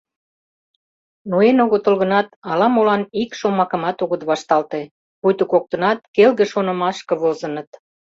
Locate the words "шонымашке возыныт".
6.51-7.69